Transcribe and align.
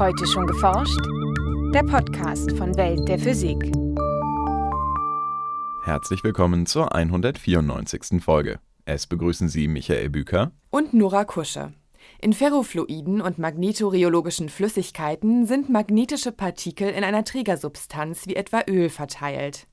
Heute 0.00 0.26
schon 0.26 0.46
geforscht? 0.46 0.98
Der 1.74 1.82
Podcast 1.82 2.52
von 2.52 2.74
Welt 2.78 3.06
der 3.06 3.18
Physik. 3.18 3.70
Herzlich 5.84 6.24
willkommen 6.24 6.64
zur 6.64 6.94
194. 6.94 8.22
Folge. 8.24 8.60
Es 8.86 9.06
begrüßen 9.06 9.50
Sie 9.50 9.68
Michael 9.68 10.08
Büker 10.08 10.52
und 10.70 10.94
Nora 10.94 11.24
Kusche. 11.24 11.74
In 12.18 12.32
Ferrofluiden 12.32 13.20
und 13.20 13.38
magnetorheologischen 13.38 14.48
Flüssigkeiten 14.48 15.44
sind 15.44 15.68
magnetische 15.68 16.32
Partikel 16.32 16.88
in 16.88 17.04
einer 17.04 17.24
Trägersubstanz 17.24 18.26
wie 18.26 18.36
etwa 18.36 18.62
Öl 18.66 18.88
verteilt. 18.88 19.66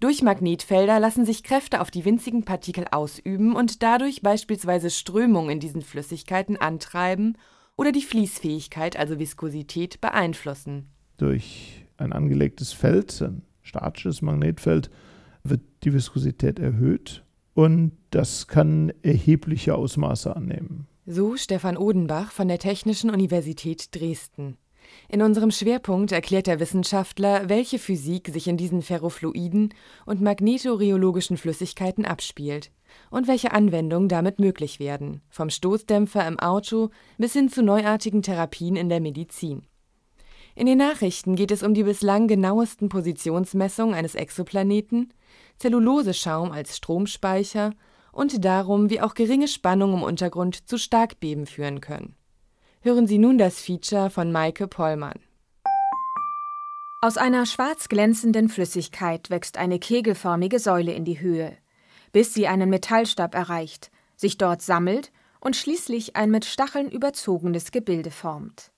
Durch 0.00 0.22
Magnetfelder 0.22 0.98
lassen 0.98 1.24
sich 1.24 1.44
Kräfte 1.44 1.80
auf 1.80 1.92
die 1.92 2.04
winzigen 2.04 2.44
Partikel 2.44 2.86
ausüben 2.90 3.54
und 3.54 3.84
dadurch 3.84 4.22
beispielsweise 4.22 4.90
Strömungen 4.90 5.50
in 5.50 5.60
diesen 5.60 5.82
Flüssigkeiten 5.82 6.60
antreiben 6.60 7.36
oder 7.82 7.90
die 7.90 8.02
Fließfähigkeit, 8.02 8.96
also 8.96 9.18
Viskosität, 9.18 10.00
beeinflussen. 10.00 10.86
Durch 11.16 11.84
ein 11.96 12.12
angelegtes 12.12 12.72
Feld, 12.72 13.20
ein 13.20 13.42
statisches 13.60 14.22
Magnetfeld, 14.22 14.88
wird 15.42 15.62
die 15.82 15.92
Viskosität 15.92 16.60
erhöht 16.60 17.24
und 17.54 17.90
das 18.10 18.46
kann 18.46 18.92
erhebliche 19.02 19.74
Ausmaße 19.74 20.36
annehmen. 20.36 20.86
So 21.06 21.36
Stefan 21.36 21.76
Odenbach 21.76 22.30
von 22.30 22.46
der 22.46 22.60
Technischen 22.60 23.10
Universität 23.10 23.92
Dresden. 23.92 24.58
In 25.08 25.22
unserem 25.22 25.50
Schwerpunkt 25.50 26.12
erklärt 26.12 26.46
der 26.46 26.60
Wissenschaftler, 26.60 27.48
welche 27.48 27.78
Physik 27.78 28.28
sich 28.28 28.48
in 28.48 28.56
diesen 28.56 28.82
Ferrofluiden 28.82 29.74
und 30.06 30.20
magnetorheologischen 30.20 31.36
Flüssigkeiten 31.36 32.04
abspielt 32.04 32.70
und 33.10 33.28
welche 33.28 33.52
Anwendungen 33.52 34.08
damit 34.08 34.38
möglich 34.38 34.80
werden, 34.80 35.22
vom 35.28 35.50
Stoßdämpfer 35.50 36.26
im 36.26 36.38
Auto 36.38 36.90
bis 37.18 37.32
hin 37.32 37.48
zu 37.48 37.62
neuartigen 37.62 38.22
Therapien 38.22 38.76
in 38.76 38.88
der 38.88 39.00
Medizin. 39.00 39.66
In 40.54 40.66
den 40.66 40.78
Nachrichten 40.78 41.34
geht 41.34 41.50
es 41.50 41.62
um 41.62 41.72
die 41.72 41.84
bislang 41.84 42.28
genauesten 42.28 42.88
Positionsmessungen 42.88 43.94
eines 43.94 44.14
Exoplaneten, 44.14 45.12
Zelluloseschaum 45.58 46.52
als 46.52 46.76
Stromspeicher 46.76 47.72
und 48.12 48.44
darum, 48.44 48.90
wie 48.90 49.00
auch 49.00 49.14
geringe 49.14 49.48
Spannungen 49.48 49.98
im 49.98 50.02
Untergrund 50.02 50.68
zu 50.68 50.76
Starkbeben 50.76 51.46
führen 51.46 51.80
können. 51.80 52.16
Hören 52.82 53.06
Sie 53.06 53.18
nun 53.18 53.38
das 53.38 53.60
Feature 53.60 54.10
von 54.10 54.32
Maike 54.32 54.66
Pollmann. 54.68 55.20
Aus 57.00 57.16
einer 57.16 57.46
schwarz 57.46 57.88
glänzenden 57.88 58.48
Flüssigkeit 58.48 59.30
wächst 59.30 59.56
eine 59.56 59.78
kegelförmige 59.78 60.58
Säule 60.58 60.92
in 60.92 61.04
die 61.04 61.20
Höhe 61.20 61.56
bis 62.12 62.34
sie 62.34 62.46
einen 62.46 62.70
Metallstab 62.70 63.34
erreicht, 63.34 63.90
sich 64.16 64.38
dort 64.38 64.62
sammelt 64.62 65.10
und 65.40 65.56
schließlich 65.56 66.14
ein 66.14 66.30
mit 66.30 66.44
Stacheln 66.44 66.90
überzogenes 66.90 67.72
Gebilde 67.72 68.10
formt. 68.10 68.70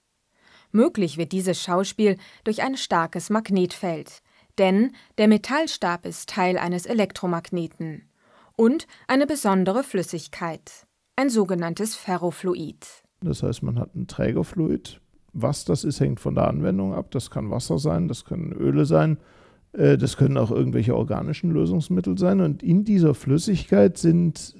Möglich 0.70 1.19
wird 1.19 1.32
dieses 1.32 1.60
Schauspiel 1.60 2.16
durch 2.44 2.62
ein 2.62 2.77
starkes 2.77 3.30
Magnetfeld, 3.30 4.22
denn 4.58 4.92
der 5.19 5.28
Metallstab 5.28 6.06
ist 6.06 6.30
Teil 6.30 6.56
eines 6.58 6.86
Elektromagneten 6.86 8.08
und 8.56 8.86
eine 9.06 9.27
besondere 9.27 9.84
Flüssigkeit, 9.84 10.86
ein 11.16 11.28
sogenanntes 11.28 11.94
Ferrofluid. 11.97 13.03
Das 13.25 13.42
heißt, 13.42 13.62
man 13.62 13.78
hat 13.78 13.94
ein 13.94 14.06
Trägerfluid. 14.06 15.00
Was 15.33 15.64
das 15.64 15.83
ist, 15.84 16.00
hängt 16.00 16.20
von 16.20 16.34
der 16.34 16.47
Anwendung 16.47 16.94
ab. 16.94 17.11
Das 17.11 17.31
kann 17.31 17.50
Wasser 17.50 17.78
sein, 17.78 18.06
das 18.06 18.25
können 18.25 18.53
Öle 18.53 18.84
sein, 18.86 19.19
äh, 19.72 19.98
das 19.98 20.16
können 20.16 20.39
auch 20.39 20.50
irgendwelche 20.50 20.97
organischen 20.97 21.50
Lösungsmittel 21.50 22.16
sein. 22.19 22.41
Und 22.41 22.62
in 22.62 22.84
dieser 22.84 23.14
Flüssigkeit 23.14 23.98
sind 23.98 24.55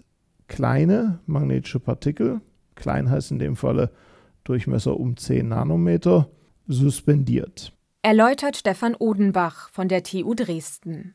kleine 0.49 1.21
magnetische 1.27 1.81
Partikel, 1.81 2.41
klein 2.75 3.11
heißt 3.11 3.31
in 3.31 3.39
dem 3.39 3.57
Falle 3.57 3.91
Durchmesser 4.43 4.99
um 4.99 5.17
10 5.17 5.49
Nanometer, 5.49 6.29
suspendiert. 6.67 7.73
Erläutert 8.03 8.57
Stefan 8.57 8.95
Odenbach 8.95 9.71
von 9.71 9.89
der 9.89 10.03
TU 10.03 10.35
Dresden. 10.35 11.15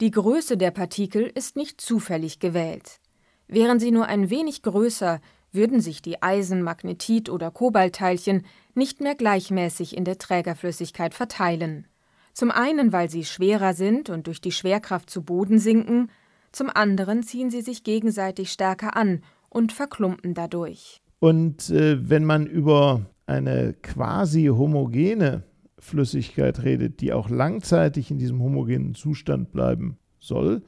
Die 0.00 0.10
Größe 0.10 0.56
der 0.56 0.70
Partikel 0.70 1.30
ist 1.34 1.56
nicht 1.56 1.80
zufällig 1.80 2.38
gewählt. 2.38 3.00
Wären 3.48 3.80
sie 3.80 3.90
nur 3.90 4.06
ein 4.06 4.30
wenig 4.30 4.62
größer, 4.62 5.20
würden 5.52 5.80
sich 5.80 6.02
die 6.02 6.22
Eisen-, 6.22 6.62
Magnetit- 6.62 7.30
oder 7.30 7.50
Kobaltteilchen 7.50 8.44
nicht 8.74 9.00
mehr 9.00 9.14
gleichmäßig 9.14 9.96
in 9.96 10.04
der 10.04 10.18
Trägerflüssigkeit 10.18 11.14
verteilen. 11.14 11.86
Zum 12.32 12.50
einen, 12.50 12.92
weil 12.92 13.10
sie 13.10 13.24
schwerer 13.24 13.74
sind 13.74 14.10
und 14.10 14.26
durch 14.26 14.40
die 14.40 14.52
Schwerkraft 14.52 15.10
zu 15.10 15.22
Boden 15.22 15.58
sinken, 15.58 16.10
zum 16.52 16.70
anderen 16.72 17.22
ziehen 17.22 17.50
sie 17.50 17.62
sich 17.62 17.82
gegenseitig 17.82 18.52
stärker 18.52 18.96
an 18.96 19.22
und 19.50 19.72
verklumpen 19.72 20.34
dadurch. 20.34 21.00
Und 21.18 21.70
äh, 21.70 22.08
wenn 22.08 22.24
man 22.24 22.46
über 22.46 23.06
eine 23.26 23.74
quasi 23.82 24.46
homogene 24.46 25.42
Flüssigkeit 25.78 26.62
redet, 26.62 27.00
die 27.00 27.12
auch 27.12 27.28
langzeitig 27.28 28.10
in 28.10 28.18
diesem 28.18 28.40
homogenen 28.40 28.94
Zustand 28.94 29.52
bleiben 29.52 29.98
soll, 30.18 30.62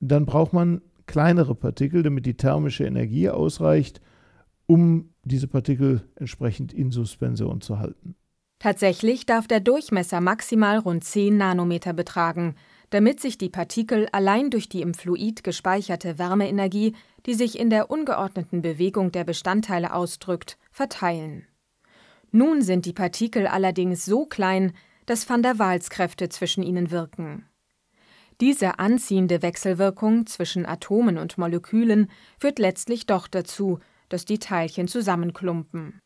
dann 0.00 0.26
braucht 0.26 0.52
man 0.52 0.80
kleinere 1.06 1.54
Partikel, 1.54 2.02
damit 2.02 2.26
die 2.26 2.36
thermische 2.36 2.84
Energie 2.84 3.28
ausreicht, 3.30 4.00
um 4.68 5.14
diese 5.24 5.48
Partikel 5.48 6.08
entsprechend 6.14 6.72
in 6.72 6.92
Suspension 6.92 7.60
zu 7.60 7.80
halten. 7.80 8.14
Tatsächlich 8.60 9.24
darf 9.24 9.46
der 9.46 9.60
Durchmesser 9.60 10.20
maximal 10.20 10.78
rund 10.78 11.04
10 11.04 11.36
Nanometer 11.36 11.92
betragen, 11.92 12.54
damit 12.90 13.20
sich 13.20 13.38
die 13.38 13.48
Partikel 13.48 14.08
allein 14.12 14.50
durch 14.50 14.68
die 14.68 14.82
im 14.82 14.94
Fluid 14.94 15.42
gespeicherte 15.44 16.18
Wärmeenergie, 16.18 16.94
die 17.26 17.34
sich 17.34 17.58
in 17.58 17.70
der 17.70 17.90
ungeordneten 17.90 18.62
Bewegung 18.62 19.12
der 19.12 19.24
Bestandteile 19.24 19.92
ausdrückt, 19.92 20.58
verteilen. 20.70 21.46
Nun 22.30 22.62
sind 22.62 22.84
die 22.84 22.92
Partikel 22.92 23.46
allerdings 23.46 24.04
so 24.04 24.26
klein, 24.26 24.72
dass 25.06 25.28
Van 25.28 25.42
der 25.42 25.58
Waals-Kräfte 25.58 26.28
zwischen 26.28 26.62
ihnen 26.62 26.90
wirken. 26.90 27.46
Diese 28.40 28.78
anziehende 28.78 29.42
Wechselwirkung 29.42 30.26
zwischen 30.26 30.66
Atomen 30.66 31.18
und 31.18 31.38
Molekülen 31.38 32.10
führt 32.38 32.58
letztlich 32.58 33.06
doch 33.06 33.26
dazu, 33.28 33.80
dass 34.08 34.24
die 34.24 34.38
Teilchen 34.38 34.88
zusammenklumpen. 34.88 36.00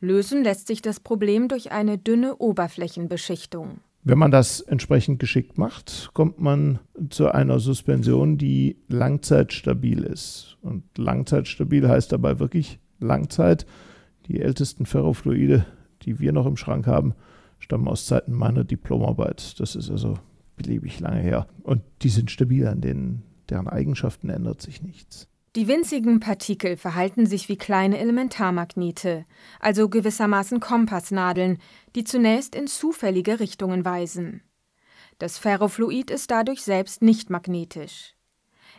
Lösen 0.00 0.42
lässt 0.42 0.66
sich 0.66 0.82
das 0.82 1.00
Problem 1.00 1.48
durch 1.48 1.70
eine 1.72 1.98
dünne 1.98 2.36
Oberflächenbeschichtung. 2.36 3.80
Wenn 4.04 4.18
man 4.18 4.32
das 4.32 4.60
entsprechend 4.60 5.20
geschickt 5.20 5.58
macht, 5.58 6.10
kommt 6.12 6.40
man 6.40 6.80
zu 7.10 7.30
einer 7.30 7.60
Suspension, 7.60 8.36
die 8.36 8.76
langzeitstabil 8.88 10.02
ist. 10.02 10.56
Und 10.60 10.82
langzeitstabil 10.98 11.88
heißt 11.88 12.10
dabei 12.10 12.40
wirklich 12.40 12.80
Langzeit. 12.98 13.64
Die 14.26 14.40
ältesten 14.40 14.86
Ferrofluide, 14.86 15.66
die 16.02 16.18
wir 16.18 16.32
noch 16.32 16.46
im 16.46 16.56
Schrank 16.56 16.88
haben, 16.88 17.14
stammen 17.60 17.86
aus 17.86 18.06
Zeiten 18.06 18.32
meiner 18.32 18.64
Diplomarbeit. 18.64 19.60
Das 19.60 19.76
ist 19.76 19.88
also 19.88 20.18
beliebig 20.56 20.98
lange 20.98 21.20
her. 21.20 21.46
Und 21.62 21.82
die 22.02 22.08
sind 22.08 22.32
stabil, 22.32 22.66
an 22.66 22.80
denen 22.80 23.22
deren 23.50 23.68
Eigenschaften 23.68 24.30
ändert 24.30 24.60
sich 24.62 24.82
nichts. 24.82 25.28
Die 25.54 25.68
winzigen 25.68 26.18
Partikel 26.18 26.78
verhalten 26.78 27.26
sich 27.26 27.50
wie 27.50 27.58
kleine 27.58 27.98
Elementarmagnete, 27.98 29.26
also 29.60 29.90
gewissermaßen 29.90 30.60
Kompassnadeln, 30.60 31.58
die 31.94 32.04
zunächst 32.04 32.54
in 32.54 32.66
zufällige 32.66 33.38
Richtungen 33.38 33.84
weisen. 33.84 34.42
Das 35.18 35.36
Ferrofluid 35.36 36.10
ist 36.10 36.30
dadurch 36.30 36.62
selbst 36.62 37.02
nicht 37.02 37.28
magnetisch. 37.28 38.14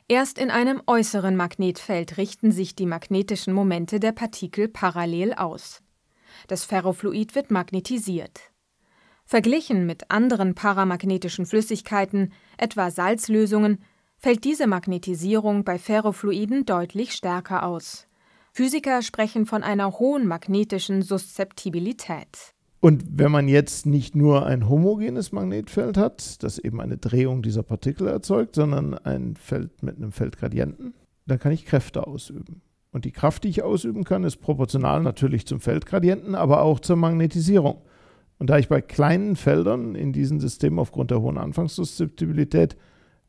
Erst 0.07 0.39
in 0.39 0.49
einem 0.49 0.81
äußeren 0.87 1.35
Magnetfeld 1.35 2.17
richten 2.17 2.51
sich 2.51 2.75
die 2.75 2.87
magnetischen 2.87 3.53
Momente 3.53 3.99
der 3.99 4.11
Partikel 4.11 4.67
parallel 4.67 5.33
aus. 5.33 5.83
Das 6.47 6.65
Ferrofluid 6.65 7.35
wird 7.35 7.51
magnetisiert. 7.51 8.51
Verglichen 9.25 9.85
mit 9.85 10.09
anderen 10.09 10.55
paramagnetischen 10.55 11.45
Flüssigkeiten, 11.45 12.33
etwa 12.57 12.89
Salzlösungen, 12.89 13.83
fällt 14.23 14.45
diese 14.45 14.67
Magnetisierung 14.67 15.65
bei 15.65 15.77
Ferrofluiden 15.77 16.65
deutlich 16.65 17.11
stärker 17.11 17.65
aus. 17.65 18.07
Physiker 18.53 19.01
sprechen 19.01 19.45
von 19.45 19.63
einer 19.63 19.99
hohen 19.99 20.27
magnetischen 20.27 21.01
Suszeptibilität. 21.01 22.53
Und 22.79 23.03
wenn 23.09 23.33
man 23.33 23.49
jetzt 23.49 23.85
nicht 23.85 24.15
nur 24.15 24.45
ein 24.45 24.69
homogenes 24.69 25.33
Magnetfeld 25.33 25.97
hat, 25.97 26.41
das 26.41 26.57
eben 26.57 26.79
eine 26.79 26.95
Drehung 26.95 27.41
dieser 27.41 27.63
Partikel 27.63 28.07
erzeugt, 28.07 28.55
sondern 28.55 28.93
ein 28.93 29.35
Feld 29.35 29.83
mit 29.83 29.97
einem 29.97 30.13
Feldgradienten, 30.13 30.93
dann 31.25 31.39
kann 31.39 31.51
ich 31.51 31.65
Kräfte 31.65 32.07
ausüben. 32.07 32.61
Und 32.91 33.03
die 33.03 33.11
Kraft, 33.11 33.43
die 33.43 33.49
ich 33.49 33.61
ausüben 33.61 34.05
kann, 34.05 34.23
ist 34.23 34.37
proportional 34.37 35.01
natürlich 35.01 35.45
zum 35.47 35.59
Feldgradienten, 35.59 36.35
aber 36.35 36.61
auch 36.61 36.79
zur 36.79 36.95
Magnetisierung. 36.95 37.81
Und 38.39 38.49
da 38.49 38.57
ich 38.57 38.69
bei 38.69 38.79
kleinen 38.79 39.35
Feldern 39.35 39.95
in 39.95 40.13
diesen 40.13 40.39
Systemen 40.39 40.79
aufgrund 40.79 41.11
der 41.11 41.19
hohen 41.19 41.37
Anfangssuszeptibilität 41.37 42.77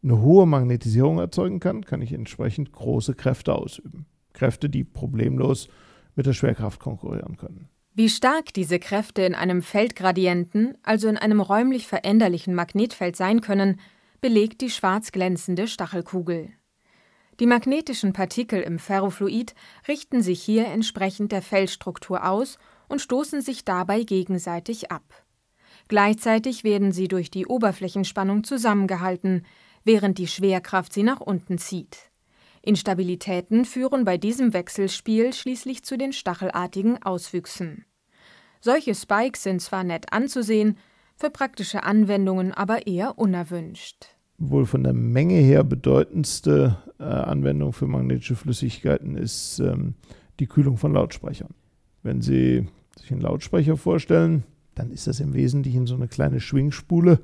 eine 0.05 0.21
hohe 0.21 0.47
Magnetisierung 0.47 1.19
erzeugen 1.19 1.61
kann, 1.61 1.85
kann 1.85 2.03
ich 2.03 2.12
entsprechend 2.12 2.73
große 2.73 3.15
Kräfte 3.15 3.55
ausüben. 3.55 4.06
Kräfte, 4.35 4.69
die 4.69 4.85
problemlos 4.85 5.69
mit 6.15 6.27
der 6.27 6.35
Schwerkraft 6.35 6.79
konkurrieren 6.79 7.37
können. 7.37 7.69
Wie 7.95 8.09
stark 8.09 8.53
diese 8.53 8.79
Kräfte 8.79 9.23
in 9.23 9.35
einem 9.35 9.62
Feldgradienten, 9.62 10.77
also 10.83 11.09
in 11.09 11.17
einem 11.17 11.41
räumlich 11.41 11.87
veränderlichen 11.87 12.55
Magnetfeld 12.55 13.17
sein 13.17 13.41
können, 13.41 13.81
belegt 14.21 14.61
die 14.61 14.71
schwarz 14.71 15.12
glänzende 15.12 15.69
Stachelkugel. 15.69 16.51
Die 17.41 17.47
magnetischen 17.47 18.12
Partikel 18.12 18.62
im 18.62 18.79
Ferrofluid 18.79 19.55
richten 19.89 20.23
sich 20.23 20.43
hier 20.43 20.67
entsprechend 20.67 21.33
der 21.33 21.43
Feldstruktur 21.43 22.29
aus 22.29 22.59
und 22.89 23.01
stoßen 23.01 23.43
sich 23.43 23.65
dabei 23.65 24.03
gegenseitig 24.03 24.91
ab. 24.91 25.25
Gleichzeitig 25.89 26.65
werden 26.65 26.93
sie 26.93 27.09
durch 27.09 27.31
die 27.31 27.47
Oberflächenspannung 27.47 28.45
zusammengehalten, 28.45 29.45
während 29.85 30.19
die 30.19 30.27
Schwerkraft 30.27 30.93
sie 30.93 31.03
nach 31.03 31.21
unten 31.21 31.59
zieht. 31.59 32.11
Instabilitäten 32.63 33.65
führen 33.65 34.05
bei 34.05 34.17
diesem 34.17 34.55
Wechselspiel 34.55 35.33
schließlich 35.33 35.85
zu 35.85 35.99
den 35.99 36.13
stachelartigen 36.13 37.03
Auswüchsen. 37.03 37.85
Solche 38.61 38.95
Spikes 38.95 39.43
sind 39.43 39.61
zwar 39.61 39.85
nett 39.85 40.13
anzusehen, 40.13 40.79
für 41.17 41.31
praktische 41.31 41.85
Anwendungen 41.85 42.53
aber 42.53 42.87
eher 42.87 43.19
unerwünscht. 43.19 44.07
Wohl 44.39 44.67
von 44.67 44.83
der 44.83 44.95
Menge 44.95 45.35
her 45.35 45.63
bedeutendste 45.63 46.79
äh, 46.99 47.05
Anwendung 47.05 47.73
für 47.73 47.87
magnetische 47.87 48.35
Flüssigkeiten 48.35 49.17
ist 49.17 49.61
ähm, 49.61 49.95
die 50.41 50.47
Kühlung 50.47 50.77
von 50.77 50.93
Lautsprechern. 50.93 51.55
Wenn 52.03 52.21
Sie 52.21 52.67
sich 52.99 53.13
einen 53.13 53.21
Lautsprecher 53.21 53.77
vorstellen, 53.77 54.43
dann 54.75 54.91
ist 54.91 55.07
das 55.07 55.21
im 55.21 55.35
Wesentlichen 55.35 55.87
so 55.87 55.95
eine 55.95 56.09
kleine 56.09 56.41
Schwingspule, 56.41 57.21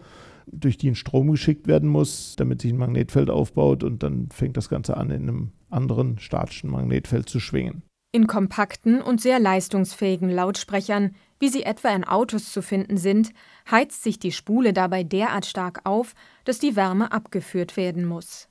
durch 0.47 0.77
die 0.77 0.91
ein 0.91 0.95
Strom 0.95 1.31
geschickt 1.31 1.67
werden 1.67 1.89
muss, 1.89 2.35
damit 2.37 2.63
sich 2.63 2.73
ein 2.73 2.79
Magnetfeld 2.79 3.31
aufbaut 3.31 3.85
und 3.85 4.03
dann 4.03 4.29
fängt 4.31 4.57
das 4.57 4.69
Ganze 4.69 4.97
an, 4.97 5.11
in 5.11 5.23
einem 5.23 5.53
anderen 5.71 6.19
statischen 6.19 6.71
Magnetfeld 6.71 7.29
zu 7.29 7.41
schwingen. 7.41 7.83
In 8.13 8.27
kompakten 8.27 9.01
und 9.01 9.21
sehr 9.21 9.39
leistungsfähigen 9.39 10.31
Lautsprechern, 10.31 11.15
wie 11.39 11.49
sie 11.49 11.63
etwa 11.63 11.91
in 11.91 12.05
Autos 12.05 12.53
zu 12.53 12.61
finden 12.61 12.97
sind, 12.97 13.33
heizt 13.71 14.03
sich 14.03 14.19
die 14.19 14.33
Spule 14.33 14.73
dabei 14.73 15.05
derart 15.05 15.47
stark 15.47 15.83
auf, 15.85 16.15
dass 16.45 16.59
die 16.59 16.75
Wärme 16.75 17.13
abgeführt 17.13 17.77
werden 17.77 18.05
muss. 18.05 18.49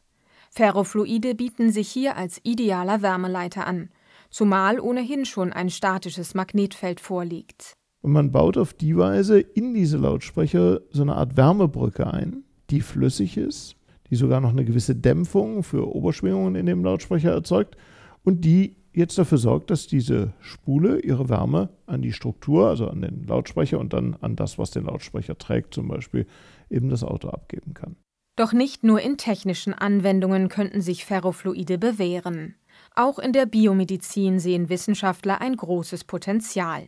Ferrofluide 0.50 1.36
bieten 1.36 1.72
sich 1.72 1.90
hier 1.90 2.16
als 2.16 2.40
idealer 2.44 3.02
Wärmeleiter 3.02 3.68
an, 3.68 3.90
zumal 4.30 4.80
ohnehin 4.80 5.26
schon 5.26 5.52
ein 5.52 5.70
statisches 5.70 6.34
Magnetfeld 6.34 7.00
vorliegt. 7.00 7.74
Und 8.02 8.12
man 8.12 8.32
baut 8.32 8.58
auf 8.58 8.74
die 8.74 8.96
Weise 8.96 9.40
in 9.40 9.74
diese 9.74 9.98
Lautsprecher 9.98 10.82
so 10.92 11.02
eine 11.02 11.16
Art 11.16 11.36
Wärmebrücke 11.36 12.12
ein, 12.12 12.44
die 12.70 12.82
flüssig 12.82 13.38
ist, 13.38 13.76
die 14.10 14.16
sogar 14.16 14.40
noch 14.42 14.52
eine 14.52 14.66
gewisse 14.66 14.96
Dämpfung 14.96 15.64
für 15.64 15.94
Oberschwingungen 15.94 16.56
in 16.56 16.66
dem 16.66 16.84
Lautsprecher 16.84 17.32
erzeugt 17.32 17.76
und 18.24 18.46
die 18.46 18.78
jetzt 18.94 19.18
dafür 19.18 19.38
sorgt, 19.38 19.70
dass 19.70 19.88
diese 19.88 20.34
Spule 20.40 21.00
ihre 21.00 21.30
Wärme 21.30 21.70
an 21.86 22.02
die 22.02 22.14
Struktur, 22.14 22.68
also 22.68 22.88
an 22.88 23.02
den 23.02 23.26
Lautsprecher 23.28 23.80
und 23.80 23.94
dann 23.94 24.16
an 24.22 24.36
das, 24.36 24.58
was 24.58 24.72
den 24.72 24.86
Lautsprecher 24.86 25.38
trägt, 25.38 25.74
zum 25.74 25.88
Beispiel 25.88 26.26
eben 26.70 26.90
das 26.90 27.04
Auto 27.04 27.30
abgeben 27.30 27.74
kann. 27.74 27.96
Doch 28.36 28.54
nicht 28.54 28.84
nur 28.84 29.02
in 29.02 29.18
technischen 29.18 29.74
Anwendungen 29.74 30.48
könnten 30.48 30.82
sich 30.82 31.04
Ferrofluide 31.04 31.78
bewähren. 31.78 32.56
Auch 32.96 33.20
in 33.20 33.34
der 33.34 33.46
Biomedizin 33.46 34.40
sehen 34.40 34.70
Wissenschaftler 34.70 35.42
ein 35.42 35.58
großes 35.58 36.06
Potenzial. 36.06 36.88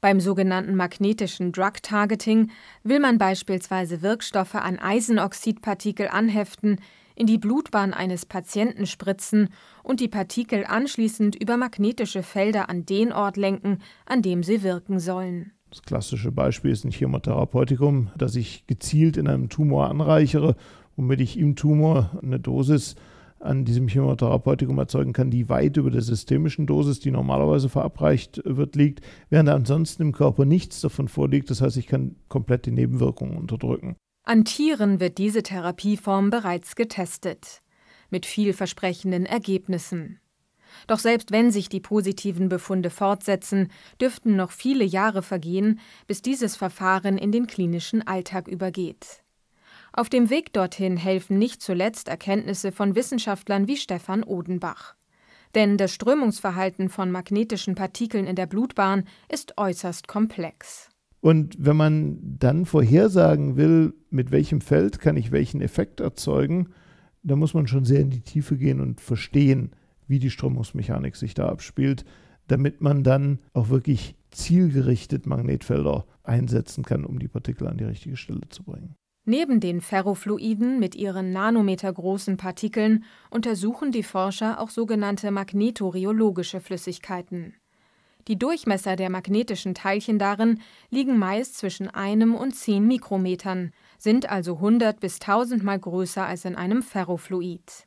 Beim 0.00 0.18
sogenannten 0.20 0.76
magnetischen 0.76 1.52
Drug 1.52 1.82
Targeting 1.82 2.50
will 2.82 3.00
man 3.00 3.18
beispielsweise 3.18 4.00
Wirkstoffe 4.00 4.54
an 4.54 4.78
Eisenoxidpartikel 4.78 6.08
anheften, 6.08 6.78
in 7.14 7.26
die 7.26 7.36
Blutbahn 7.36 7.92
eines 7.92 8.24
Patienten 8.24 8.86
spritzen 8.86 9.50
und 9.82 10.00
die 10.00 10.08
Partikel 10.08 10.64
anschließend 10.64 11.36
über 11.36 11.58
magnetische 11.58 12.22
Felder 12.22 12.70
an 12.70 12.86
den 12.86 13.12
Ort 13.12 13.36
lenken, 13.36 13.78
an 14.06 14.22
dem 14.22 14.42
sie 14.42 14.62
wirken 14.62 15.00
sollen. 15.00 15.52
Das 15.68 15.82
klassische 15.82 16.32
Beispiel 16.32 16.70
ist 16.70 16.84
ein 16.84 16.92
Chemotherapeutikum, 16.92 18.10
das 18.16 18.36
ich 18.36 18.66
gezielt 18.66 19.18
in 19.18 19.28
einem 19.28 19.50
Tumor 19.50 19.90
anreichere, 19.90 20.56
womit 20.96 21.20
ich 21.20 21.38
im 21.38 21.56
Tumor 21.56 22.18
eine 22.22 22.40
Dosis 22.40 22.96
an 23.40 23.64
diesem 23.64 23.88
Chemotherapeutikum 23.88 24.78
erzeugen 24.78 25.12
kann, 25.12 25.30
die 25.30 25.48
weit 25.48 25.76
über 25.76 25.90
der 25.90 26.02
systemischen 26.02 26.66
Dosis, 26.66 27.00
die 27.00 27.10
normalerweise 27.10 27.68
verabreicht 27.68 28.42
wird, 28.44 28.76
liegt, 28.76 29.00
während 29.30 29.48
ansonsten 29.48 30.02
im 30.02 30.12
Körper 30.12 30.44
nichts 30.44 30.80
davon 30.80 31.08
vorliegt. 31.08 31.50
Das 31.50 31.60
heißt, 31.60 31.76
ich 31.78 31.86
kann 31.86 32.16
komplett 32.28 32.66
die 32.66 32.70
Nebenwirkungen 32.70 33.36
unterdrücken. 33.36 33.96
An 34.24 34.44
Tieren 34.44 35.00
wird 35.00 35.18
diese 35.18 35.42
Therapieform 35.42 36.30
bereits 36.30 36.76
getestet, 36.76 37.62
mit 38.10 38.26
vielversprechenden 38.26 39.24
Ergebnissen. 39.24 40.20
Doch 40.86 40.98
selbst 40.98 41.32
wenn 41.32 41.50
sich 41.50 41.68
die 41.68 41.80
positiven 41.80 42.48
Befunde 42.48 42.90
fortsetzen, 42.90 43.68
dürften 44.00 44.36
noch 44.36 44.50
viele 44.50 44.84
Jahre 44.84 45.22
vergehen, 45.22 45.80
bis 46.06 46.22
dieses 46.22 46.56
Verfahren 46.56 47.18
in 47.18 47.32
den 47.32 47.46
klinischen 47.46 48.06
Alltag 48.06 48.46
übergeht. 48.46 49.24
Auf 49.92 50.08
dem 50.08 50.30
Weg 50.30 50.52
dorthin 50.52 50.96
helfen 50.96 51.38
nicht 51.38 51.62
zuletzt 51.62 52.08
Erkenntnisse 52.08 52.70
von 52.70 52.94
Wissenschaftlern 52.94 53.66
wie 53.66 53.76
Stefan 53.76 54.22
Odenbach. 54.22 54.94
Denn 55.54 55.76
das 55.76 55.92
Strömungsverhalten 55.92 56.88
von 56.88 57.10
magnetischen 57.10 57.74
Partikeln 57.74 58.26
in 58.26 58.36
der 58.36 58.46
Blutbahn 58.46 59.04
ist 59.28 59.58
äußerst 59.58 60.06
komplex. 60.06 60.90
Und 61.20 61.56
wenn 61.58 61.76
man 61.76 62.18
dann 62.38 62.64
vorhersagen 62.66 63.56
will, 63.56 63.94
mit 64.10 64.30
welchem 64.30 64.60
Feld 64.60 65.00
kann 65.00 65.16
ich 65.16 65.32
welchen 65.32 65.60
Effekt 65.60 66.00
erzeugen, 66.00 66.68
dann 67.22 67.38
muss 67.38 67.52
man 67.52 67.66
schon 67.66 67.84
sehr 67.84 68.00
in 68.00 68.10
die 68.10 68.22
Tiefe 68.22 68.56
gehen 68.56 68.80
und 68.80 69.00
verstehen, 69.00 69.72
wie 70.06 70.18
die 70.18 70.30
Strömungsmechanik 70.30 71.16
sich 71.16 71.34
da 71.34 71.48
abspielt, 71.48 72.04
damit 72.46 72.80
man 72.80 73.02
dann 73.04 73.40
auch 73.52 73.68
wirklich 73.68 74.16
zielgerichtet 74.30 75.26
Magnetfelder 75.26 76.06
einsetzen 76.22 76.84
kann, 76.84 77.04
um 77.04 77.18
die 77.18 77.28
Partikel 77.28 77.66
an 77.66 77.76
die 77.76 77.84
richtige 77.84 78.16
Stelle 78.16 78.48
zu 78.48 78.62
bringen. 78.62 78.94
Neben 79.30 79.60
den 79.60 79.80
Ferrofluiden 79.80 80.80
mit 80.80 80.96
ihren 80.96 81.30
nanometergroßen 81.30 82.36
Partikeln 82.36 83.04
untersuchen 83.30 83.92
die 83.92 84.02
Forscher 84.02 84.58
auch 84.58 84.70
sogenannte 84.70 85.30
magnetorheologische 85.30 86.60
Flüssigkeiten. 86.60 87.54
Die 88.26 88.36
Durchmesser 88.36 88.96
der 88.96 89.08
magnetischen 89.08 89.76
Teilchen 89.76 90.18
darin 90.18 90.60
liegen 90.90 91.16
meist 91.16 91.56
zwischen 91.56 91.88
einem 91.88 92.34
und 92.34 92.56
zehn 92.56 92.84
Mikrometern, 92.88 93.70
sind 93.98 94.28
also 94.28 94.54
100 94.54 94.98
bis 94.98 95.20
1000 95.20 95.62
mal 95.62 95.78
größer 95.78 96.26
als 96.26 96.44
in 96.44 96.56
einem 96.56 96.82
Ferrofluid. 96.82 97.86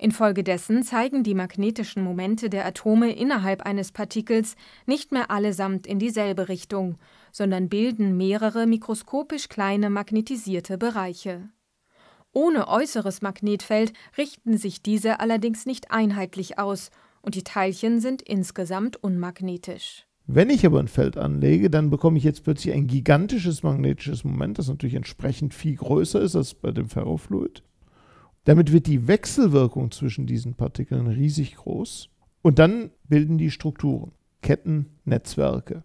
Infolgedessen 0.00 0.82
zeigen 0.82 1.24
die 1.24 1.34
magnetischen 1.34 2.02
Momente 2.02 2.48
der 2.48 2.64
Atome 2.64 3.12
innerhalb 3.12 3.66
eines 3.66 3.92
Partikels 3.92 4.56
nicht 4.86 5.12
mehr 5.12 5.30
allesamt 5.30 5.86
in 5.86 5.98
dieselbe 5.98 6.48
Richtung, 6.48 6.96
sondern 7.32 7.68
bilden 7.68 8.16
mehrere 8.16 8.66
mikroskopisch 8.66 9.50
kleine 9.50 9.90
magnetisierte 9.90 10.78
Bereiche. 10.78 11.50
Ohne 12.32 12.68
äußeres 12.68 13.20
Magnetfeld 13.20 13.92
richten 14.16 14.56
sich 14.56 14.82
diese 14.82 15.20
allerdings 15.20 15.66
nicht 15.66 15.90
einheitlich 15.90 16.58
aus 16.58 16.90
und 17.20 17.34
die 17.34 17.44
Teilchen 17.44 18.00
sind 18.00 18.22
insgesamt 18.22 18.96
unmagnetisch. 18.96 20.06
Wenn 20.26 20.48
ich 20.48 20.64
aber 20.64 20.80
ein 20.80 20.88
Feld 20.88 21.18
anlege, 21.18 21.68
dann 21.68 21.90
bekomme 21.90 22.16
ich 22.16 22.24
jetzt 22.24 22.44
plötzlich 22.44 22.72
ein 22.72 22.86
gigantisches 22.86 23.62
magnetisches 23.62 24.24
Moment, 24.24 24.58
das 24.58 24.68
natürlich 24.68 24.94
entsprechend 24.94 25.52
viel 25.52 25.76
größer 25.76 26.22
ist 26.22 26.36
als 26.36 26.54
bei 26.54 26.70
dem 26.70 26.88
Ferrofluid. 26.88 27.64
Damit 28.44 28.72
wird 28.72 28.86
die 28.86 29.06
Wechselwirkung 29.06 29.90
zwischen 29.90 30.26
diesen 30.26 30.54
Partikeln 30.54 31.06
riesig 31.06 31.56
groß 31.56 32.08
und 32.42 32.58
dann 32.58 32.90
bilden 33.08 33.38
die 33.38 33.50
Strukturen, 33.50 34.12
Ketten, 34.42 34.98
Netzwerke. 35.04 35.84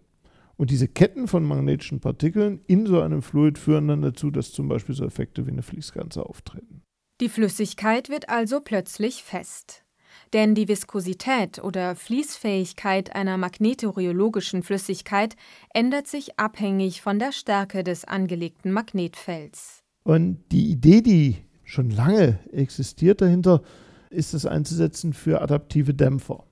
Und 0.56 0.70
diese 0.70 0.88
Ketten 0.88 1.28
von 1.28 1.44
magnetischen 1.44 2.00
Partikeln 2.00 2.60
in 2.66 2.86
so 2.86 3.00
einem 3.02 3.20
Fluid 3.20 3.58
führen 3.58 3.88
dann 3.88 4.00
dazu, 4.00 4.30
dass 4.30 4.52
zum 4.52 4.68
Beispiel 4.68 4.94
so 4.94 5.04
Effekte 5.04 5.46
wie 5.46 5.50
eine 5.50 5.62
Fließgrenze 5.62 6.24
auftreten. 6.24 6.82
Die 7.20 7.28
Flüssigkeit 7.28 8.08
wird 8.08 8.30
also 8.30 8.60
plötzlich 8.60 9.22
fest. 9.22 9.84
Denn 10.32 10.54
die 10.54 10.66
Viskosität 10.66 11.62
oder 11.62 11.94
Fließfähigkeit 11.94 13.14
einer 13.14 13.36
magnetorheologischen 13.36 14.62
Flüssigkeit 14.62 15.36
ändert 15.74 16.06
sich 16.06 16.38
abhängig 16.38 17.02
von 17.02 17.18
der 17.18 17.32
Stärke 17.32 17.84
des 17.84 18.04
angelegten 18.04 18.72
Magnetfelds. 18.72 19.82
Und 20.04 20.38
die 20.52 20.70
Idee, 20.70 21.02
die 21.02 21.36
schon 21.66 21.90
lange 21.90 22.38
existiert 22.52 23.20
dahinter, 23.20 23.60
ist 24.08 24.32
es 24.32 24.46
einzusetzen 24.46 25.12
für 25.12 25.42
adaptive 25.42 25.92
Dämpfer. 25.92 26.44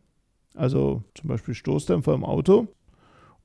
Also 0.54 1.02
zum 1.14 1.28
Beispiel 1.28 1.54
Stoßdämpfer 1.54 2.12
im 2.14 2.25
Auto 2.25 2.68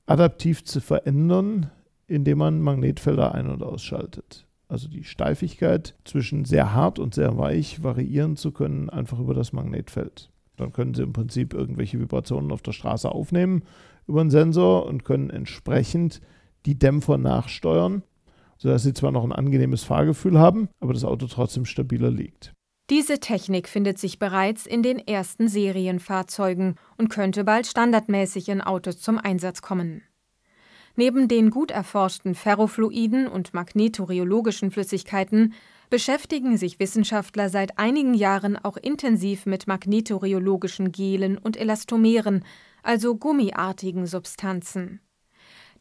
adaptiv 0.06 0.64
zu 0.64 0.80
verändern, 0.80 1.70
indem 2.08 2.38
man 2.38 2.60
Magnetfelder 2.60 3.32
ein- 3.32 3.48
und 3.48 3.62
ausschaltet. 3.62 4.44
Also 4.66 4.88
die 4.88 5.04
Steifigkeit 5.04 5.94
zwischen 6.04 6.44
sehr 6.44 6.74
hart 6.74 6.98
und 6.98 7.14
sehr 7.14 7.38
weich 7.38 7.82
variieren 7.82 8.36
zu 8.36 8.50
können, 8.50 8.90
einfach 8.90 9.20
über 9.20 9.34
das 9.34 9.52
Magnetfeld. 9.52 10.30
Dann 10.56 10.72
können 10.72 10.94
Sie 10.94 11.02
im 11.02 11.12
Prinzip 11.12 11.54
irgendwelche 11.54 12.00
Vibrationen 12.00 12.50
auf 12.50 12.62
der 12.62 12.72
Straße 12.72 13.10
aufnehmen 13.10 13.62
über 14.06 14.20
einen 14.20 14.30
Sensor 14.30 14.86
und 14.86 15.04
können 15.04 15.30
entsprechend 15.30 16.20
die 16.66 16.78
Dämpfer 16.78 17.16
nachsteuern, 17.16 18.02
sodass 18.60 18.82
Sie 18.82 18.92
zwar 18.92 19.10
noch 19.10 19.24
ein 19.24 19.32
angenehmes 19.32 19.82
Fahrgefühl 19.82 20.38
haben, 20.38 20.68
aber 20.80 20.92
das 20.92 21.04
Auto 21.04 21.26
trotzdem 21.26 21.64
stabiler 21.64 22.10
liegt. 22.10 22.52
Diese 22.90 23.18
Technik 23.18 23.68
findet 23.68 23.98
sich 23.98 24.18
bereits 24.18 24.66
in 24.66 24.82
den 24.82 24.98
ersten 24.98 25.48
Serienfahrzeugen 25.48 26.74
und 26.98 27.08
könnte 27.08 27.44
bald 27.44 27.66
standardmäßig 27.66 28.48
in 28.48 28.60
Autos 28.60 29.00
zum 29.00 29.16
Einsatz 29.16 29.62
kommen. 29.62 30.02
Neben 30.96 31.28
den 31.28 31.50
gut 31.50 31.70
erforschten 31.70 32.34
Ferrofluiden 32.34 33.28
und 33.28 33.54
magnetorheologischen 33.54 34.70
Flüssigkeiten 34.70 35.54
beschäftigen 35.88 36.58
sich 36.58 36.78
Wissenschaftler 36.80 37.48
seit 37.48 37.78
einigen 37.78 38.12
Jahren 38.12 38.56
auch 38.56 38.76
intensiv 38.76 39.46
mit 39.46 39.68
magnetorheologischen 39.68 40.92
Gelen 40.92 41.38
und 41.38 41.56
Elastomeren, 41.56 42.44
also 42.82 43.16
gummiartigen 43.16 44.06
Substanzen. 44.06 45.00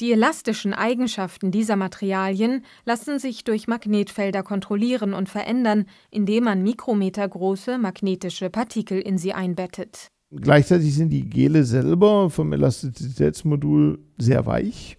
Die 0.01 0.13
elastischen 0.13 0.73
Eigenschaften 0.73 1.51
dieser 1.51 1.75
Materialien 1.75 2.63
lassen 2.85 3.19
sich 3.19 3.43
durch 3.43 3.67
Magnetfelder 3.67 4.43
kontrollieren 4.43 5.13
und 5.13 5.27
verändern, 5.27 5.87
indem 6.09 6.45
man 6.45 6.63
mikrometergroße 6.63 7.77
magnetische 7.77 8.49
Partikel 8.49 9.01
in 9.01 9.17
sie 9.17 9.33
einbettet. 9.33 10.07
Gleichzeitig 10.31 10.95
sind 10.95 11.09
die 11.09 11.29
Gele 11.29 11.65
selber 11.65 12.29
vom 12.29 12.53
Elastizitätsmodul 12.53 13.99
sehr 14.17 14.45
weich. 14.45 14.97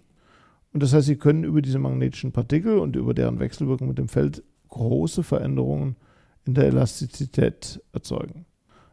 Und 0.73 0.83
das 0.83 0.93
heißt, 0.93 1.07
sie 1.07 1.17
können 1.17 1.45
über 1.45 1.63
diese 1.63 1.79
magnetischen 1.79 2.33
Partikel 2.33 2.79
und 2.79 2.95
über 2.95 3.15
deren 3.15 3.41
Wechselwirkung 3.41 3.89
mit 3.89 3.99
dem 3.99 4.09
Feld 4.09 4.43
große 4.69 5.23
Veränderungen 5.23 5.97
in 6.45 6.53
der 6.55 6.65
Elastizität 6.65 7.83
erzeugen. 7.93 8.45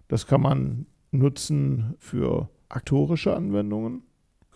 Das 0.07 0.25
kann 0.25 0.41
man 0.41 0.85
nutzen 1.11 1.95
für 1.99 2.49
aktorische 2.69 3.35
Anwendungen 3.35 4.03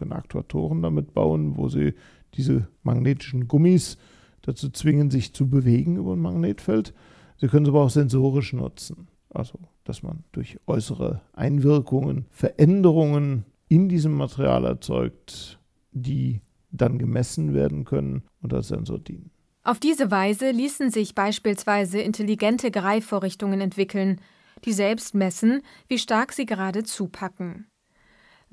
können 0.01 0.13
Aktuatoren 0.13 0.81
damit 0.81 1.13
bauen, 1.13 1.57
wo 1.57 1.69
sie 1.69 1.93
diese 2.33 2.67
magnetischen 2.81 3.47
Gummis 3.47 3.97
dazu 4.41 4.69
zwingen, 4.69 5.11
sich 5.11 5.33
zu 5.33 5.47
bewegen 5.47 5.97
über 5.97 6.13
ein 6.13 6.19
Magnetfeld. 6.19 6.95
Sie 7.37 7.47
können 7.47 7.65
es 7.65 7.69
aber 7.69 7.83
auch 7.83 7.89
sensorisch 7.91 8.53
nutzen. 8.53 9.07
Also, 9.29 9.59
dass 9.83 10.01
man 10.01 10.23
durch 10.31 10.59
äußere 10.65 11.21
Einwirkungen 11.33 12.25
Veränderungen 12.31 13.45
in 13.69 13.89
diesem 13.89 14.13
Material 14.13 14.65
erzeugt, 14.65 15.59
die 15.91 16.41
dann 16.71 16.97
gemessen 16.97 17.53
werden 17.53 17.85
können 17.85 18.23
und 18.41 18.53
als 18.53 18.69
Sensor 18.69 18.97
dienen. 18.97 19.29
Auf 19.63 19.79
diese 19.79 20.09
Weise 20.09 20.49
ließen 20.49 20.89
sich 20.89 21.13
beispielsweise 21.13 22.01
intelligente 22.01 22.71
Greifvorrichtungen 22.71 23.61
entwickeln, 23.61 24.19
die 24.65 24.73
selbst 24.73 25.13
messen, 25.13 25.61
wie 25.87 25.99
stark 25.99 26.33
sie 26.33 26.47
gerade 26.47 26.83
zupacken. 26.83 27.67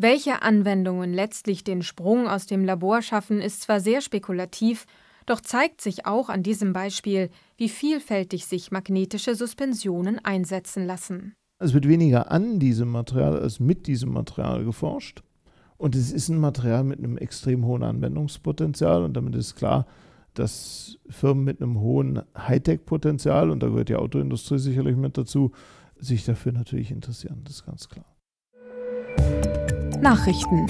Welche 0.01 0.43
Anwendungen 0.43 1.13
letztlich 1.13 1.65
den 1.65 1.83
Sprung 1.83 2.29
aus 2.29 2.47
dem 2.47 2.65
Labor 2.65 3.03
schaffen, 3.03 3.41
ist 3.41 3.63
zwar 3.63 3.81
sehr 3.81 4.01
spekulativ, 4.01 4.87
doch 5.27 5.41
zeigt 5.41 5.81
sich 5.81 6.07
auch 6.07 6.29
an 6.29 6.45
diesem 6.45 6.73
Beispiel, 6.73 7.31
wie 7.57 7.69
vielfältig 7.69 8.47
sich 8.47 8.71
magnetische 8.71 9.35
Suspensionen 9.35 10.21
einsetzen 10.25 10.87
lassen. 10.87 11.35
Es 11.59 11.75
wird 11.75 11.89
weniger 11.89 12.31
an 12.31 12.61
diesem 12.61 12.91
Material 12.91 13.41
als 13.41 13.59
mit 13.59 13.89
diesem 13.89 14.13
Material 14.13 14.65
geforscht. 14.65 15.25
Und 15.79 15.97
es 15.97 16.13
ist 16.13 16.29
ein 16.29 16.39
Material 16.39 16.85
mit 16.85 17.01
einem 17.01 17.19
extrem 17.19 17.67
hohen 17.67 17.83
Anwendungspotenzial. 17.83 19.03
Und 19.03 19.15
damit 19.15 19.35
ist 19.35 19.57
klar, 19.57 19.85
dass 20.35 20.97
Firmen 21.09 21.43
mit 21.43 21.61
einem 21.61 21.81
hohen 21.81 22.23
Hightech-Potenzial, 22.37 23.51
und 23.51 23.65
da 23.65 23.67
gehört 23.67 23.89
die 23.89 23.97
Autoindustrie 23.97 24.59
sicherlich 24.59 24.97
mit 24.97 25.19
dazu, 25.19 25.51
sich 25.99 26.25
dafür 26.25 26.53
natürlich 26.53 26.93
interessieren. 26.93 27.41
Das 27.43 27.57
ist 27.57 27.67
ganz 27.67 27.89
klar. 27.89 28.07
Nachrichten. 30.03 30.67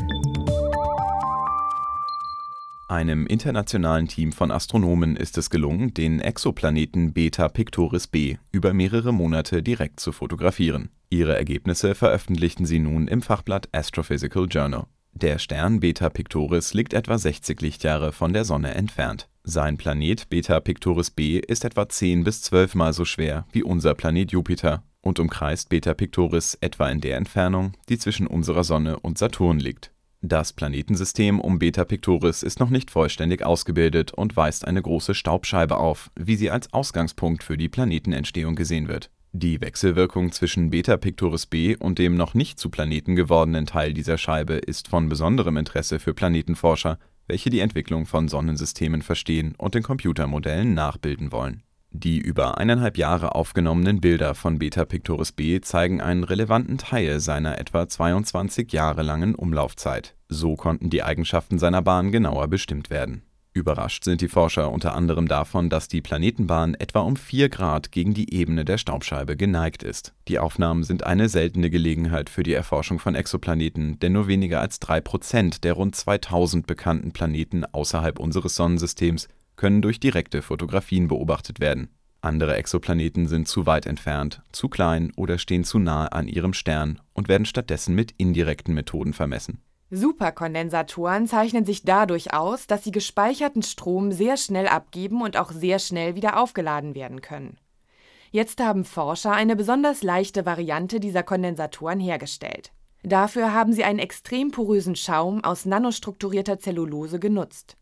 Einem 2.88 3.26
internationalen 3.26 4.08
Team 4.08 4.32
von 4.32 4.50
Astronomen 4.50 5.16
ist 5.16 5.36
es 5.36 5.50
gelungen, 5.50 5.92
den 5.92 6.20
Exoplaneten 6.20 7.12
Beta 7.12 7.48
Pictoris 7.48 8.06
b 8.06 8.38
über 8.52 8.72
mehrere 8.72 9.12
Monate 9.12 9.62
direkt 9.62 10.00
zu 10.00 10.12
fotografieren. 10.12 10.88
Ihre 11.10 11.36
Ergebnisse 11.36 11.94
veröffentlichten 11.94 12.64
sie 12.64 12.78
nun 12.78 13.06
im 13.06 13.20
Fachblatt 13.20 13.68
Astrophysical 13.72 14.46
Journal. 14.48 14.86
Der 15.12 15.38
Stern 15.38 15.80
Beta 15.80 16.08
Pictoris 16.08 16.72
liegt 16.72 16.94
etwa 16.94 17.18
60 17.18 17.60
Lichtjahre 17.60 18.12
von 18.12 18.32
der 18.32 18.44
Sonne 18.44 18.74
entfernt. 18.74 19.28
Sein 19.44 19.76
Planet 19.76 20.28
Beta 20.30 20.60
Pictoris 20.60 21.10
b 21.10 21.38
ist 21.38 21.64
etwa 21.64 21.88
10 21.88 22.24
bis 22.24 22.42
12 22.42 22.74
Mal 22.74 22.92
so 22.94 23.04
schwer 23.04 23.46
wie 23.52 23.62
unser 23.62 23.94
Planet 23.94 24.32
Jupiter 24.32 24.82
und 25.08 25.18
umkreist 25.18 25.70
Beta 25.70 25.94
Pictoris 25.94 26.56
etwa 26.60 26.88
in 26.88 27.00
der 27.00 27.16
Entfernung, 27.16 27.72
die 27.88 27.98
zwischen 27.98 28.26
unserer 28.26 28.62
Sonne 28.62 29.00
und 29.00 29.18
Saturn 29.18 29.58
liegt. 29.58 29.90
Das 30.20 30.52
Planetensystem 30.52 31.40
um 31.40 31.58
Beta 31.58 31.84
Pictoris 31.84 32.42
ist 32.42 32.60
noch 32.60 32.70
nicht 32.70 32.90
vollständig 32.90 33.44
ausgebildet 33.44 34.12
und 34.12 34.36
weist 34.36 34.66
eine 34.66 34.82
große 34.82 35.14
Staubscheibe 35.14 35.78
auf, 35.78 36.10
wie 36.16 36.36
sie 36.36 36.50
als 36.50 36.72
Ausgangspunkt 36.72 37.42
für 37.42 37.56
die 37.56 37.68
Planetenentstehung 37.68 38.54
gesehen 38.54 38.88
wird. 38.88 39.10
Die 39.32 39.60
Wechselwirkung 39.60 40.32
zwischen 40.32 40.70
Beta 40.70 40.96
Pictoris 40.96 41.46
b 41.46 41.76
und 41.76 41.98
dem 41.98 42.16
noch 42.16 42.34
nicht 42.34 42.58
zu 42.58 42.68
Planeten 42.68 43.14
gewordenen 43.14 43.66
Teil 43.66 43.94
dieser 43.94 44.18
Scheibe 44.18 44.54
ist 44.54 44.88
von 44.88 45.08
besonderem 45.08 45.56
Interesse 45.56 46.00
für 46.00 46.14
Planetenforscher, 46.14 46.98
welche 47.26 47.50
die 47.50 47.60
Entwicklung 47.60 48.06
von 48.06 48.28
Sonnensystemen 48.28 49.02
verstehen 49.02 49.54
und 49.56 49.76
in 49.76 49.82
Computermodellen 49.82 50.74
nachbilden 50.74 51.30
wollen 51.30 51.62
die 51.90 52.18
über 52.18 52.58
eineinhalb 52.58 52.98
Jahre 52.98 53.34
aufgenommenen 53.34 54.00
Bilder 54.00 54.34
von 54.34 54.58
Beta 54.58 54.84
Pictoris 54.84 55.32
b 55.32 55.60
zeigen 55.60 56.00
einen 56.00 56.24
relevanten 56.24 56.78
Teil 56.78 57.20
seiner 57.20 57.58
etwa 57.58 57.88
22 57.88 58.72
Jahre 58.72 59.02
langen 59.02 59.34
Umlaufzeit. 59.34 60.14
So 60.28 60.54
konnten 60.54 60.90
die 60.90 61.02
Eigenschaften 61.02 61.58
seiner 61.58 61.82
Bahn 61.82 62.12
genauer 62.12 62.48
bestimmt 62.48 62.90
werden. 62.90 63.22
Überrascht 63.54 64.04
sind 64.04 64.20
die 64.20 64.28
Forscher 64.28 64.70
unter 64.70 64.94
anderem 64.94 65.26
davon, 65.26 65.68
dass 65.68 65.88
die 65.88 66.00
Planetenbahn 66.00 66.74
etwa 66.74 67.00
um 67.00 67.16
4 67.16 67.48
Grad 67.48 67.90
gegen 67.90 68.14
die 68.14 68.32
Ebene 68.32 68.64
der 68.64 68.78
Staubscheibe 68.78 69.36
geneigt 69.36 69.82
ist. 69.82 70.14
Die 70.28 70.38
Aufnahmen 70.38 70.84
sind 70.84 71.04
eine 71.04 71.28
seltene 71.28 71.68
Gelegenheit 71.68 72.30
für 72.30 72.44
die 72.44 72.52
Erforschung 72.52 73.00
von 73.00 73.16
Exoplaneten, 73.16 73.98
denn 73.98 74.12
nur 74.12 74.28
weniger 74.28 74.60
als 74.60 74.78
3 74.78 75.00
Prozent 75.00 75.64
der 75.64 75.72
rund 75.72 75.96
2000 75.96 76.66
bekannten 76.66 77.12
Planeten 77.12 77.64
außerhalb 77.64 78.20
unseres 78.20 78.54
Sonnensystems 78.54 79.28
können 79.58 79.82
durch 79.82 80.00
direkte 80.00 80.40
Fotografien 80.40 81.08
beobachtet 81.08 81.60
werden. 81.60 81.90
Andere 82.22 82.56
Exoplaneten 82.56 83.28
sind 83.28 83.46
zu 83.46 83.66
weit 83.66 83.86
entfernt, 83.86 84.42
zu 84.50 84.68
klein 84.68 85.12
oder 85.16 85.36
stehen 85.36 85.64
zu 85.64 85.78
nahe 85.78 86.10
an 86.12 86.26
ihrem 86.26 86.54
Stern 86.54 87.00
und 87.12 87.28
werden 87.28 87.44
stattdessen 87.44 87.94
mit 87.94 88.12
indirekten 88.16 88.74
Methoden 88.74 89.12
vermessen. 89.12 89.62
Superkondensatoren 89.90 91.26
zeichnen 91.26 91.64
sich 91.64 91.82
dadurch 91.82 92.34
aus, 92.34 92.66
dass 92.66 92.84
sie 92.84 92.90
gespeicherten 92.90 93.62
Strom 93.62 94.12
sehr 94.12 94.36
schnell 94.36 94.68
abgeben 94.68 95.22
und 95.22 95.36
auch 95.36 95.50
sehr 95.50 95.78
schnell 95.78 96.14
wieder 96.14 96.38
aufgeladen 96.40 96.94
werden 96.94 97.22
können. 97.22 97.56
Jetzt 98.30 98.60
haben 98.60 98.84
Forscher 98.84 99.32
eine 99.32 99.56
besonders 99.56 100.02
leichte 100.02 100.44
Variante 100.44 101.00
dieser 101.00 101.22
Kondensatoren 101.22 102.00
hergestellt. 102.00 102.72
Dafür 103.02 103.54
haben 103.54 103.72
sie 103.72 103.84
einen 103.84 104.00
extrem 104.00 104.50
porösen 104.50 104.96
Schaum 104.96 105.42
aus 105.42 105.64
nanostrukturierter 105.64 106.58
Zellulose 106.58 107.18
genutzt. 107.18 107.77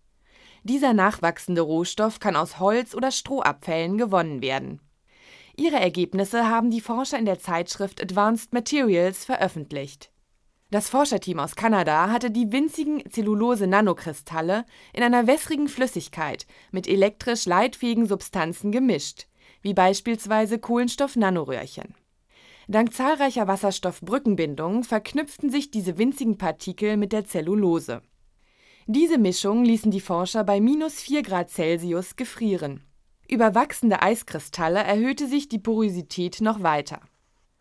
Dieser 0.67 0.95
nachwachsende 0.95 1.61
Rohstoff 1.61 2.19
kann 2.19 2.35
aus 2.35 2.59
Holz 2.59 2.93
oder 2.97 3.13
Strohabfällen 3.13 3.99
gewonnen 3.99 4.43
werden. 4.43 4.81
Ihre 5.57 5.77
Ergebnisse 5.77 6.49
haben 6.49 6.73
die 6.73 6.81
Forscher 6.81 7.21
in 7.21 7.25
der 7.25 7.39
Zeitschrift 7.39 8.03
Advanced 8.03 8.53
Materials 8.53 9.25
veröffentlicht. 9.25 10.11
Das 10.73 10.89
Forscherteam 10.89 11.39
aus 11.39 11.55
Kanada 11.55 12.11
hatte 12.11 12.33
die 12.33 12.51
winzigen 12.51 13.09
Zellulose-Nanokristalle 13.09 14.65
in 14.93 15.05
einer 15.05 15.29
wässrigen 15.29 15.69
Flüssigkeit 15.69 16.49
mit 16.73 16.89
elektrisch 16.89 17.47
leitfähigen 17.47 18.07
Substanzen 18.07 18.73
gemischt, 18.73 19.29
wie 19.63 19.73
beispielsweise 19.73 20.59
Kohlenstoff-Nanoröhrchen. 20.59 21.95
Dank 22.67 22.93
zahlreicher 22.93 23.47
Wasserstoffbrückenbindungen 23.47 24.83
verknüpften 24.83 25.49
sich 25.49 25.71
diese 25.71 25.97
winzigen 25.97 26.39
Partikel 26.39 26.97
mit 26.97 27.13
der 27.13 27.25
Zellulose. 27.25 28.03
Diese 28.89 29.19
Mischung 29.19 29.65
ließen 29.65 29.91
die 29.91 30.01
Forscher 30.01 30.45
bei 30.45 30.61
minus 30.61 31.01
4 31.01 31.23
Grad 31.23 31.51
Celsius 31.51 32.15
gefrieren. 32.15 32.85
Über 33.29 33.57
wachsende 33.57 34.01
Eiskristalle 34.01 34.79
erhöhte 34.79 35.27
sich 35.27 35.49
die 35.49 35.59
Porosität 35.59 36.41
noch 36.41 36.63
weiter. 36.63 37.01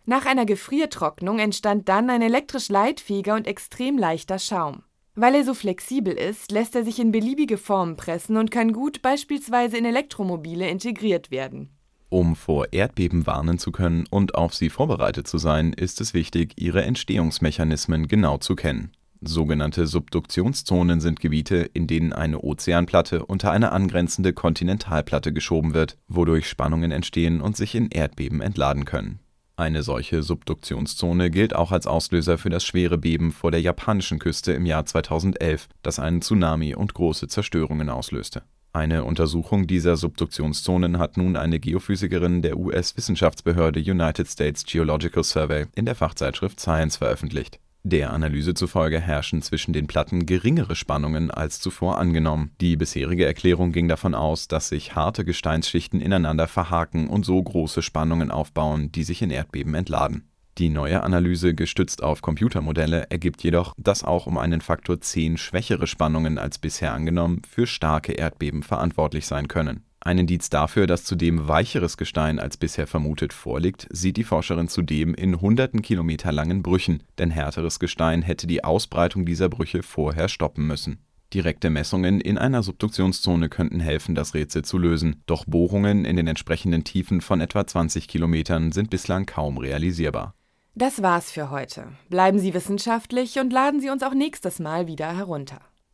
Nach 0.06 0.28
einer 0.28 0.46
Gefriertrocknung 0.46 1.40
entstand 1.40 1.90
dann 1.90 2.12
ein 2.12 2.22
elektrisch 2.22 2.70
leitfähiger 2.70 3.34
und 3.34 3.48
extrem 3.48 3.98
leichter 3.98 4.38
Schaum. 4.38 4.84
Weil 5.16 5.34
er 5.34 5.44
so 5.44 5.56
flexibel 5.56 6.14
ist, 6.14 6.52
lässt 6.52 6.76
er 6.76 6.84
sich 6.84 7.00
in 7.00 7.12
beliebige 7.12 7.58
Formen 7.58 7.96
pressen 7.96 8.38
und 8.38 8.52
kann 8.52 8.72
gut 8.72 9.02
beispielsweise 9.02 9.78
in 9.78 9.86
Elektromobile 9.86 10.70
integriert 10.70 11.32
werden. 11.32 11.72
Um 12.10 12.36
vor 12.36 12.72
Erdbeben 12.72 13.26
warnen 13.26 13.58
zu 13.58 13.72
können 13.72 14.06
und 14.12 14.36
auf 14.36 14.54
sie 14.54 14.70
vorbereitet 14.70 15.28
zu 15.28 15.40
sein, 15.40 15.74
ist 15.74 16.02
es 16.02 16.14
wichtig, 16.14 16.54
ihre 16.58 16.84
Entstehungsmechanismen 16.84 18.08
genau 18.08 18.38
zu 18.38 18.56
kennen. 18.56 18.92
Sogenannte 19.28 19.88
Subduktionszonen 19.88 21.02
sind 21.02 21.20
Gebiete, 21.20 21.58
in 21.74 21.88
denen 21.88 22.14
eine 22.14 22.42
Ozeanplatte 22.42 23.26
unter 23.26 23.52
eine 23.52 23.72
angrenzende 23.72 24.34
Kontinentalplatte 24.34 25.34
geschoben 25.34 25.74
wird, 25.74 25.98
wodurch 26.08 26.48
Spannungen 26.48 26.92
entstehen 26.92 27.42
und 27.42 27.58
sich 27.58 27.74
in 27.74 27.90
Erdbeben 27.90 28.42
entladen 28.42 28.86
können. 28.86 29.20
Eine 29.58 29.84
solche 29.84 30.22
Subduktionszone 30.22 31.32
gilt 31.32 31.56
auch 31.56 31.72
als 31.72 31.88
Auslöser 31.88 32.38
für 32.38 32.50
das 32.50 32.66
schwere 32.66 32.98
Beben 32.98 33.32
vor 33.32 33.52
der 33.52 33.62
japanischen 33.62 34.20
Küste 34.20 34.52
im 34.52 34.66
Jahr 34.66 34.86
2011, 34.86 35.70
das 35.82 35.98
einen 35.98 36.22
Tsunami 36.22 36.76
und 36.76 36.94
große 36.94 37.28
Zerstörungen 37.28 37.90
auslöste. 37.90 38.44
Eine 38.74 39.06
Untersuchung 39.06 39.66
dieser 39.66 39.96
Subduktionszonen 39.96 41.00
hat 41.00 41.18
nun 41.18 41.38
eine 41.38 41.60
Geophysikerin 41.60 42.42
der 42.42 42.58
US-Wissenschaftsbehörde 42.58 43.80
United 43.80 44.28
States 44.28 44.66
Geological 44.66 45.24
Survey 45.24 45.66
in 45.76 45.86
der 45.86 45.96
Fachzeitschrift 45.96 46.60
Science 46.60 46.98
veröffentlicht 46.98 47.60
Der 47.88 48.12
Analyse 48.14 48.56
zufolge 48.56 49.00
herrschen 49.00 49.44
zwischen 49.44 49.72
den 49.72 49.86
Platten 49.86 50.26
geringere 50.26 50.76
Spannungen 50.76 51.30
als 51.30 51.60
zuvor 51.60 52.00
angenommen. 52.00 52.50
Die 52.60 52.78
bisherige 52.78 53.28
Erklärung 53.28 53.74
ging 53.74 53.88
davon 53.88 54.16
aus, 54.16 54.48
dass 54.48 54.70
sich 54.70 54.96
harte 54.96 55.24
Gesteinsschichten 55.24 56.02
ineinander 56.02 56.48
verhaken 56.48 57.08
und 57.08 57.28
so 57.28 57.40
große 57.44 57.84
Spannungen 57.84 58.32
aufbauen, 58.32 58.92
die 58.92 59.04
sich 59.04 59.22
in 59.22 59.30
Erdbeben 59.30 59.76
entladen. 59.76 60.32
Die 60.58 60.70
neue 60.70 61.04
Analyse, 61.04 61.54
gestützt 61.54 62.02
auf 62.02 62.24
Computermodelle, 62.24 63.12
ergibt 63.12 63.44
jedoch, 63.44 63.76
dass 63.78 64.04
auch 64.04 64.26
um 64.26 64.40
einen 64.40 64.62
Faktor 64.62 65.00
10 65.00 65.38
schwächere 65.38 65.86
Spannungen 65.86 66.40
als 66.40 66.58
bisher 66.58 66.92
angenommen 66.92 67.44
für 67.48 67.68
starke 67.68 68.14
Erdbeben 68.14 68.64
verantwortlich 68.64 69.28
sein 69.28 69.48
können. 69.48 69.84
Ein 70.06 70.20
Indiz 70.20 70.52
dafür, 70.52 70.86
dass 70.86 71.04
zudem 71.04 71.48
weicheres 71.48 71.98
Gestein 71.98 72.38
als 72.40 72.58
bisher 72.58 72.86
vermutet 72.86 73.34
vorliegt, 73.34 73.88
sieht 73.90 74.18
die 74.18 74.24
Forscherin 74.24 74.68
zudem 74.68 75.16
in 75.16 75.42
hunderten 75.42 75.82
Kilometer 75.82 76.32
langen 76.32 76.62
Brüchen, 76.62 77.02
denn 77.18 77.32
härteres 77.32 77.80
Gestein 77.80 78.22
hätte 78.22 78.46
die 78.46 78.64
Ausbreitung 78.64 79.26
dieser 79.26 79.50
Brüche 79.50 79.82
vorher 79.82 80.28
stoppen 80.28 80.68
müssen. 80.68 81.00
Direkte 81.34 81.72
Messungen 81.72 82.22
in 82.22 82.38
einer 82.38 82.62
Subduktionszone 82.62 83.50
könnten 83.50 83.80
helfen, 83.80 84.14
das 84.14 84.36
Rätsel 84.36 84.64
zu 84.64 84.78
lösen, 84.78 85.24
doch 85.26 85.46
Bohrungen 85.46 86.06
in 86.06 86.18
den 86.18 86.28
entsprechenden 86.28 86.84
Tiefen 86.84 87.20
von 87.20 87.42
etwa 87.42 87.66
20 87.66 88.08
Kilometern 88.08 88.72
sind 88.74 88.92
bislang 88.92 89.26
kaum 89.26 89.58
realisierbar. 89.58 90.36
Das 90.76 91.02
war's 91.02 91.32
für 91.32 91.50
heute. 91.50 91.88
Bleiben 92.10 92.38
Sie 92.38 92.54
wissenschaftlich 92.54 93.40
und 93.40 93.52
laden 93.52 93.82
Sie 93.82 93.90
uns 93.90 94.04
auch 94.04 94.14
nächstes 94.14 94.60
Mal 94.60 94.86
wieder 94.86 95.18
herunter. 95.18 95.62